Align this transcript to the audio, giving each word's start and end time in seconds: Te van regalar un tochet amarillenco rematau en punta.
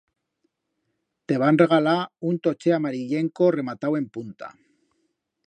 Te 1.31 1.37
van 1.43 1.59
regalar 1.63 1.95
un 2.31 2.41
tochet 2.49 2.79
amarillenco 2.79 3.53
rematau 3.59 3.93
en 4.01 4.11
punta. 4.19 4.53